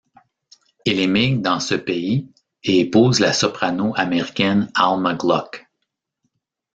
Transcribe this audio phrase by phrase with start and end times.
[0.83, 2.27] Il émigre dans ce pays
[2.63, 5.67] et épouse la soprano américaine Alma Gluck.